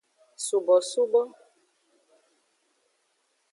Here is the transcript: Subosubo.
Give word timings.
Subosubo. 0.45 1.21